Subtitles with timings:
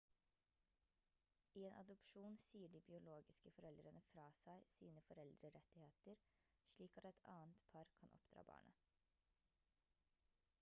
[1.59, 6.25] i en adopsjon sier de biologiske foreldrene fra seg sine foreldrerettigheter
[6.77, 8.91] slik at et annet par kan oppdra barnet